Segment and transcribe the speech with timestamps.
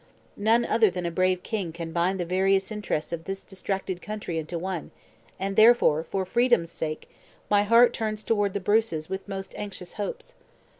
[0.37, 4.39] None other than a brave king can bind the various interests of this distracted country
[4.39, 4.89] into one;
[5.39, 7.07] and therefore, for fair Freedom's sake,
[7.51, 10.33] my heart turns toward the Bruces with most anxious hopes."